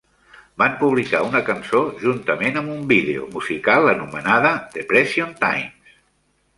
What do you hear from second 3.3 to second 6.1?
musical, anomenada "Depression Times".